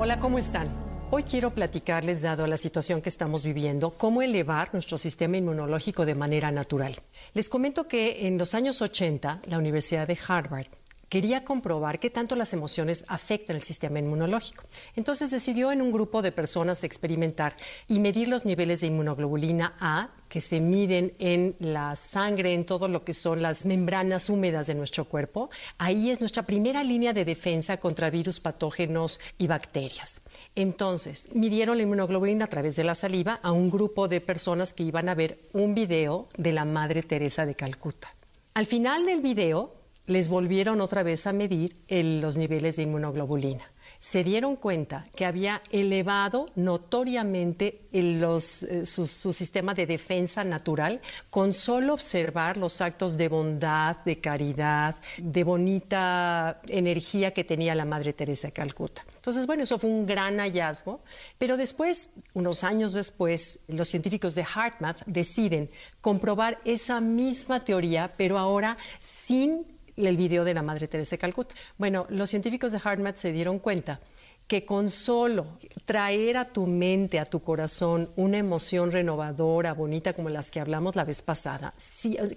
Hola, 0.00 0.20
¿cómo 0.20 0.38
están? 0.38 0.68
Hoy 1.10 1.24
quiero 1.24 1.52
platicarles, 1.52 2.22
dado 2.22 2.46
la 2.46 2.56
situación 2.56 3.02
que 3.02 3.08
estamos 3.08 3.44
viviendo, 3.44 3.90
cómo 3.90 4.22
elevar 4.22 4.72
nuestro 4.72 4.96
sistema 4.96 5.38
inmunológico 5.38 6.06
de 6.06 6.14
manera 6.14 6.52
natural. 6.52 7.02
Les 7.34 7.48
comento 7.48 7.88
que 7.88 8.28
en 8.28 8.38
los 8.38 8.54
años 8.54 8.80
80, 8.80 9.42
la 9.46 9.58
Universidad 9.58 10.06
de 10.06 10.16
Harvard 10.28 10.68
quería 11.08 11.44
comprobar 11.44 11.98
qué 11.98 12.10
tanto 12.10 12.36
las 12.36 12.52
emociones 12.52 13.04
afectan 13.08 13.56
el 13.56 13.62
sistema 13.62 13.98
inmunológico. 13.98 14.64
Entonces 14.96 15.30
decidió 15.30 15.72
en 15.72 15.82
un 15.82 15.92
grupo 15.92 16.22
de 16.22 16.32
personas 16.32 16.84
experimentar 16.84 17.56
y 17.86 18.00
medir 18.00 18.28
los 18.28 18.44
niveles 18.44 18.80
de 18.80 18.88
inmunoglobulina 18.88 19.74
A 19.80 20.10
que 20.28 20.40
se 20.40 20.60
miden 20.60 21.14
en 21.18 21.56
la 21.58 21.96
sangre, 21.96 22.52
en 22.52 22.66
todo 22.66 22.86
lo 22.88 23.02
que 23.04 23.14
son 23.14 23.40
las 23.40 23.64
membranas 23.64 24.28
húmedas 24.28 24.66
de 24.66 24.74
nuestro 24.74 25.06
cuerpo. 25.06 25.48
Ahí 25.78 26.10
es 26.10 26.20
nuestra 26.20 26.42
primera 26.42 26.84
línea 26.84 27.12
de 27.12 27.24
defensa 27.24 27.78
contra 27.78 28.10
virus, 28.10 28.40
patógenos 28.40 29.20
y 29.38 29.46
bacterias. 29.46 30.20
Entonces, 30.54 31.30
midieron 31.34 31.78
la 31.78 31.84
inmunoglobulina 31.84 32.44
a 32.44 32.48
través 32.48 32.76
de 32.76 32.84
la 32.84 32.94
saliva 32.94 33.40
a 33.42 33.52
un 33.52 33.70
grupo 33.70 34.08
de 34.08 34.20
personas 34.20 34.72
que 34.72 34.82
iban 34.82 35.08
a 35.08 35.14
ver 35.14 35.38
un 35.52 35.74
video 35.74 36.28
de 36.36 36.52
la 36.52 36.64
Madre 36.64 37.02
Teresa 37.02 37.46
de 37.46 37.54
Calcuta. 37.54 38.14
Al 38.54 38.66
final 38.66 39.06
del 39.06 39.20
video, 39.20 39.77
les 40.08 40.28
volvieron 40.28 40.80
otra 40.80 41.02
vez 41.02 41.26
a 41.26 41.32
medir 41.32 41.76
los 41.88 42.36
niveles 42.36 42.76
de 42.76 42.82
inmunoglobulina. 42.82 43.70
Se 44.00 44.22
dieron 44.22 44.56
cuenta 44.56 45.06
que 45.14 45.26
había 45.26 45.60
elevado 45.70 46.50
notoriamente 46.54 47.82
eh, 47.92 48.84
su, 48.84 49.06
sistema 49.06 49.74
de 49.74 49.86
defensa 49.86 50.44
natural 50.44 51.00
con 51.30 51.52
solo 51.52 51.94
observar 51.94 52.56
los 52.56 52.80
actos 52.80 53.16
de 53.16 53.28
bondad, 53.28 53.96
de 54.04 54.18
caridad, 54.20 54.96
de 55.18 55.44
bonita 55.44 56.60
energía 56.68 57.32
que 57.32 57.44
tenía 57.44 57.74
la 57.74 57.84
Madre 57.84 58.12
Teresa 58.12 58.48
de 58.48 58.52
Calcuta. 58.52 59.04
Entonces, 59.16 59.46
bueno, 59.46 59.64
eso 59.64 59.78
fue 59.78 59.90
un 59.90 60.06
gran 60.06 60.38
hallazgo, 60.38 61.00
pero 61.36 61.56
después, 61.56 62.14
unos 62.34 62.64
años 62.64 62.94
después, 62.94 63.60
los 63.68 63.88
científicos 63.88 64.34
de 64.34 64.44
HeartMath 64.44 65.02
deciden 65.06 65.70
comprobar 66.00 66.60
esa 66.64 67.00
misma 67.00 67.60
teoría, 67.60 68.12
pero 68.16 68.38
ahora 68.38 68.78
sin 69.00 69.77
el 70.06 70.16
video 70.16 70.44
de 70.44 70.54
la 70.54 70.62
Madre 70.62 70.88
Teresa 70.88 71.16
de 71.16 71.18
Calcuta. 71.18 71.54
Bueno, 71.76 72.06
los 72.08 72.30
científicos 72.30 72.72
de 72.72 72.78
HeartMath 72.78 73.16
se 73.16 73.32
dieron 73.32 73.58
cuenta 73.58 74.00
que 74.48 74.64
con 74.64 74.88
solo 74.90 75.58
traer 75.84 76.38
a 76.38 76.46
tu 76.46 76.66
mente, 76.66 77.18
a 77.20 77.26
tu 77.26 77.40
corazón, 77.40 78.10
una 78.16 78.38
emoción 78.38 78.90
renovadora, 78.90 79.74
bonita, 79.74 80.14
como 80.14 80.30
las 80.30 80.50
que 80.50 80.58
hablamos 80.58 80.96
la 80.96 81.04
vez 81.04 81.20
pasada, 81.20 81.74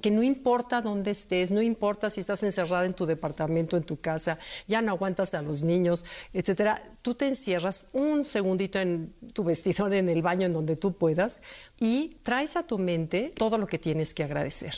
que 0.02 0.12
no 0.12 0.22
importa 0.22 0.82
dónde 0.82 1.12
estés, 1.12 1.52
no 1.52 1.62
importa 1.62 2.10
si 2.10 2.20
estás 2.20 2.44
encerrada 2.44 2.86
en 2.86 2.94
tu 2.94 3.06
departamento, 3.06 3.78
en 3.78 3.84
tu 3.84 4.02
casa, 4.02 4.38
ya 4.68 4.82
no 4.82 4.92
aguantas 4.92 5.34
a 5.34 5.42
los 5.42 5.64
niños, 5.64 6.04
etcétera, 6.34 6.84
tú 7.02 7.16
te 7.16 7.30
encierras 7.30 7.88
un 7.94 8.26
segundito 8.26 8.78
en 8.78 9.14
tu 9.32 9.46
vestidor, 9.46 9.94
en 9.94 10.10
el 10.10 10.22
baño, 10.22 10.46
en 10.46 10.54
donde 10.54 10.76
tú 10.76 10.92
puedas, 10.92 11.42
y 11.80 12.18
traes 12.24 12.58
a 12.58 12.64
tu 12.68 12.78
mente 12.78 13.32
todo 13.38 13.58
lo 13.58 13.68
que 13.68 13.80
tienes 13.80 14.14
que 14.14 14.26
agradecer. 14.26 14.76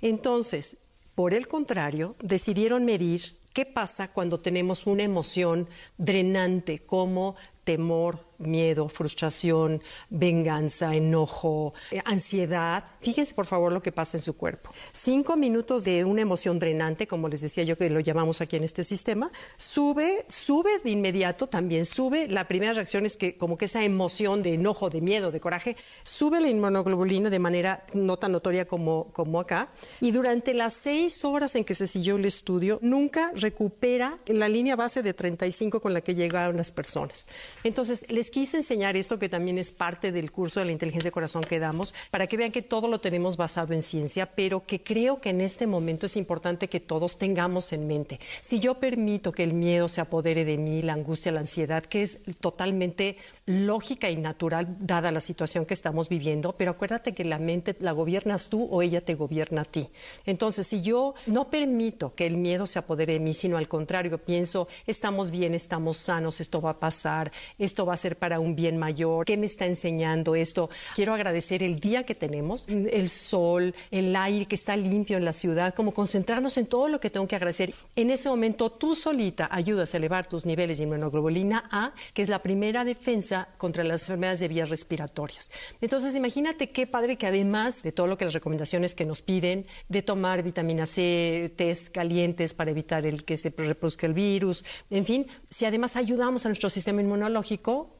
Entonces, 0.00 0.76
por 1.20 1.34
el 1.34 1.48
contrario, 1.48 2.16
decidieron 2.22 2.86
medir 2.86 3.20
qué 3.52 3.66
pasa 3.66 4.10
cuando 4.10 4.40
tenemos 4.40 4.86
una 4.86 5.02
emoción 5.02 5.68
drenante 5.98 6.78
como 6.78 7.36
temor, 7.70 8.18
miedo, 8.40 8.88
frustración, 8.88 9.82
venganza, 10.08 10.94
enojo, 10.94 11.74
eh, 11.90 12.00
ansiedad. 12.04 12.84
Fíjense 13.00 13.34
por 13.34 13.46
favor 13.46 13.72
lo 13.72 13.82
que 13.82 13.92
pasa 13.92 14.16
en 14.16 14.22
su 14.22 14.36
cuerpo. 14.36 14.72
Cinco 14.92 15.36
minutos 15.36 15.84
de 15.84 16.04
una 16.04 16.22
emoción 16.22 16.58
drenante, 16.58 17.06
como 17.06 17.28
les 17.28 17.42
decía 17.42 17.64
yo 17.64 17.76
que 17.76 17.88
lo 17.90 18.00
llamamos 18.00 18.40
aquí 18.40 18.56
en 18.56 18.64
este 18.64 18.82
sistema, 18.82 19.30
sube, 19.56 20.24
sube 20.28 20.78
de 20.82 20.90
inmediato, 20.90 21.46
también 21.46 21.84
sube. 21.84 22.26
La 22.28 22.48
primera 22.48 22.72
reacción 22.72 23.06
es 23.06 23.16
que 23.16 23.36
como 23.36 23.56
que 23.56 23.66
esa 23.66 23.84
emoción 23.84 24.42
de 24.42 24.54
enojo, 24.54 24.90
de 24.90 25.00
miedo, 25.00 25.30
de 25.30 25.40
coraje, 25.40 25.76
sube 26.02 26.40
la 26.40 26.48
inmunoglobulina 26.48 27.30
de 27.30 27.38
manera 27.38 27.84
no 27.92 28.16
tan 28.16 28.32
notoria 28.32 28.66
como, 28.66 29.12
como 29.12 29.38
acá. 29.38 29.68
Y 30.00 30.10
durante 30.10 30.54
las 30.54 30.72
seis 30.72 31.24
horas 31.24 31.54
en 31.54 31.64
que 31.64 31.74
se 31.74 31.86
siguió 31.86 32.16
el 32.16 32.24
estudio, 32.24 32.78
nunca 32.82 33.30
recupera 33.34 34.18
la 34.26 34.48
línea 34.48 34.76
base 34.76 35.02
de 35.02 35.14
35 35.14 35.80
con 35.80 35.94
la 35.94 36.00
que 36.00 36.14
llegaron 36.14 36.56
las 36.56 36.72
personas. 36.72 37.26
Entonces, 37.62 38.06
les 38.08 38.30
quise 38.30 38.58
enseñar 38.58 38.96
esto 38.96 39.18
que 39.18 39.28
también 39.28 39.58
es 39.58 39.70
parte 39.70 40.12
del 40.12 40.30
curso 40.30 40.60
de 40.60 40.66
la 40.66 40.72
inteligencia 40.72 41.08
de 41.08 41.12
corazón 41.12 41.42
que 41.42 41.58
damos, 41.58 41.94
para 42.10 42.26
que 42.26 42.36
vean 42.36 42.52
que 42.52 42.62
todo 42.62 42.88
lo 42.88 43.00
tenemos 43.00 43.36
basado 43.36 43.74
en 43.74 43.82
ciencia, 43.82 44.26
pero 44.26 44.64
que 44.64 44.82
creo 44.82 45.20
que 45.20 45.30
en 45.30 45.40
este 45.40 45.66
momento 45.66 46.06
es 46.06 46.16
importante 46.16 46.68
que 46.68 46.80
todos 46.80 47.18
tengamos 47.18 47.72
en 47.72 47.86
mente. 47.86 48.18
Si 48.40 48.60
yo 48.60 48.74
permito 48.74 49.32
que 49.32 49.44
el 49.44 49.52
miedo 49.52 49.88
se 49.88 50.00
apodere 50.00 50.44
de 50.44 50.56
mí, 50.56 50.82
la 50.82 50.94
angustia, 50.94 51.32
la 51.32 51.40
ansiedad, 51.40 51.84
que 51.84 52.02
es 52.02 52.20
totalmente 52.40 53.16
lógica 53.46 54.10
y 54.10 54.16
natural 54.16 54.76
dada 54.80 55.10
la 55.10 55.20
situación 55.20 55.66
que 55.66 55.74
estamos 55.74 56.08
viviendo, 56.08 56.54
pero 56.56 56.70
acuérdate 56.70 57.12
que 57.12 57.24
la 57.24 57.38
mente 57.38 57.76
la 57.80 57.92
gobiernas 57.92 58.48
tú 58.48 58.68
o 58.70 58.82
ella 58.82 59.00
te 59.00 59.14
gobierna 59.14 59.62
a 59.62 59.64
ti. 59.64 59.88
Entonces, 60.24 60.66
si 60.66 60.82
yo 60.82 61.14
no 61.26 61.50
permito 61.50 62.14
que 62.14 62.26
el 62.26 62.36
miedo 62.36 62.66
se 62.66 62.78
apodere 62.78 63.14
de 63.14 63.20
mí, 63.20 63.34
sino 63.34 63.56
al 63.56 63.68
contrario, 63.68 64.18
pienso, 64.18 64.68
estamos 64.86 65.30
bien, 65.30 65.54
estamos 65.54 65.96
sanos, 65.96 66.40
esto 66.40 66.60
va 66.60 66.70
a 66.70 66.80
pasar, 66.80 67.32
esto 67.58 67.86
va 67.86 67.94
a 67.94 67.96
ser 67.96 68.16
para 68.16 68.40
un 68.40 68.54
bien 68.54 68.76
mayor, 68.76 69.24
¿qué 69.24 69.36
me 69.36 69.46
está 69.46 69.66
enseñando 69.66 70.34
esto? 70.34 70.70
Quiero 70.94 71.14
agradecer 71.14 71.62
el 71.62 71.80
día 71.80 72.04
que 72.04 72.14
tenemos, 72.14 72.66
el 72.68 73.10
sol, 73.10 73.74
el 73.90 74.14
aire 74.16 74.46
que 74.46 74.54
está 74.54 74.76
limpio 74.76 75.16
en 75.16 75.24
la 75.24 75.32
ciudad, 75.32 75.74
como 75.74 75.92
concentrarnos 75.92 76.56
en 76.56 76.66
todo 76.66 76.88
lo 76.88 77.00
que 77.00 77.10
tengo 77.10 77.26
que 77.26 77.36
agradecer. 77.36 77.74
En 77.96 78.10
ese 78.10 78.28
momento 78.28 78.70
tú 78.70 78.94
solita 78.94 79.48
ayudas 79.50 79.94
a 79.94 79.96
elevar 79.96 80.26
tus 80.26 80.46
niveles 80.46 80.78
de 80.78 80.84
inmunoglobulina 80.84 81.68
A, 81.70 81.92
que 82.14 82.22
es 82.22 82.28
la 82.28 82.40
primera 82.40 82.84
defensa 82.84 83.48
contra 83.58 83.84
las 83.84 84.02
enfermedades 84.02 84.40
de 84.40 84.48
vías 84.48 84.68
respiratorias. 84.68 85.50
Entonces 85.80 86.14
imagínate 86.14 86.70
qué 86.70 86.86
padre 86.86 87.16
que 87.16 87.26
además 87.26 87.82
de 87.82 87.92
todo 87.92 88.06
lo 88.06 88.18
que 88.18 88.24
las 88.24 88.34
recomendaciones 88.34 88.94
que 88.94 89.04
nos 89.04 89.22
piden, 89.22 89.66
de 89.88 90.02
tomar 90.02 90.42
vitamina 90.42 90.86
C, 90.86 91.52
test 91.56 91.88
calientes 91.88 92.54
para 92.54 92.70
evitar 92.70 93.06
el 93.06 93.24
que 93.24 93.36
se 93.36 93.50
reproduzca 93.50 94.06
el 94.06 94.14
virus, 94.14 94.64
en 94.90 95.04
fin, 95.04 95.26
si 95.48 95.64
además 95.64 95.96
ayudamos 95.96 96.44
a 96.46 96.48
nuestro 96.48 96.70
sistema 96.70 97.00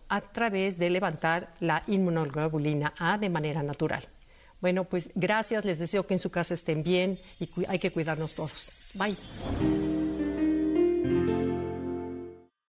a 0.08 0.20
través 0.20 0.78
de 0.78 0.90
levantar 0.90 1.54
la 1.60 1.82
inmunoglobulina 1.86 2.94
A 2.98 3.18
de 3.18 3.30
manera 3.30 3.62
natural. 3.62 4.08
Bueno, 4.60 4.84
pues 4.84 5.10
gracias, 5.14 5.64
les 5.64 5.78
deseo 5.78 6.06
que 6.06 6.14
en 6.14 6.20
su 6.20 6.30
casa 6.30 6.54
estén 6.54 6.82
bien 6.82 7.18
y 7.38 7.48
hay 7.66 7.78
que 7.78 7.90
cuidarnos 7.90 8.34
todos. 8.34 8.72
Bye. 8.94 9.16